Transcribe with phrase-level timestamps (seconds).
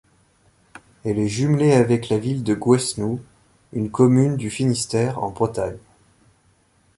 [1.05, 3.21] Elle est jumelée avec la ville de Gouesnou,
[3.71, 5.77] une commune du Finistère en Bretagne.